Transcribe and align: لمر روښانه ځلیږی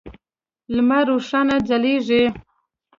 لمر 0.75 1.01
روښانه 1.09 1.55
ځلیږی 1.67 2.23